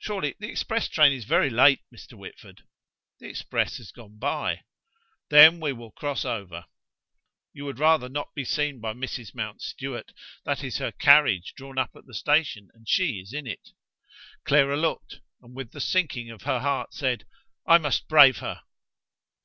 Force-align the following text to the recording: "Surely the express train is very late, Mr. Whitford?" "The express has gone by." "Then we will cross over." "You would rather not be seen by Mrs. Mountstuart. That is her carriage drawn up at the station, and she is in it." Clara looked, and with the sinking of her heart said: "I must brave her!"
"Surely 0.00 0.34
the 0.40 0.48
express 0.50 0.88
train 0.88 1.12
is 1.12 1.24
very 1.24 1.48
late, 1.48 1.82
Mr. 1.94 2.14
Whitford?" 2.14 2.64
"The 3.20 3.28
express 3.28 3.76
has 3.76 3.92
gone 3.92 4.18
by." 4.18 4.64
"Then 5.28 5.60
we 5.60 5.72
will 5.72 5.92
cross 5.92 6.24
over." 6.24 6.66
"You 7.52 7.66
would 7.66 7.78
rather 7.78 8.08
not 8.08 8.34
be 8.34 8.44
seen 8.44 8.80
by 8.80 8.92
Mrs. 8.92 9.36
Mountstuart. 9.36 10.10
That 10.44 10.64
is 10.64 10.78
her 10.78 10.90
carriage 10.90 11.54
drawn 11.54 11.78
up 11.78 11.90
at 11.94 12.06
the 12.06 12.12
station, 12.14 12.70
and 12.74 12.88
she 12.88 13.20
is 13.20 13.32
in 13.32 13.46
it." 13.46 13.68
Clara 14.42 14.76
looked, 14.76 15.20
and 15.40 15.54
with 15.54 15.70
the 15.70 15.80
sinking 15.80 16.28
of 16.28 16.42
her 16.42 16.58
heart 16.58 16.92
said: 16.92 17.24
"I 17.64 17.78
must 17.78 18.08
brave 18.08 18.38
her!" 18.38 18.62